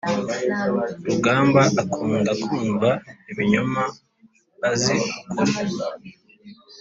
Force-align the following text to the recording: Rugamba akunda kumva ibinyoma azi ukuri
Rugamba 1.07 1.61
akunda 1.81 2.31
kumva 2.43 2.89
ibinyoma 3.31 3.83
azi 4.69 4.97
ukuri 5.31 5.53